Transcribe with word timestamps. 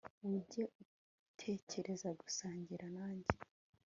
wigeze 0.27 0.61
utekereza 1.29 2.09
gusangira 2.21 2.85
nanjye 2.95 3.31